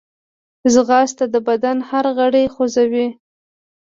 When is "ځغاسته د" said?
0.73-1.35